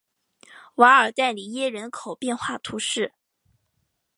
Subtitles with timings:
[0.77, 3.13] 瓦尔代里耶人口变化图示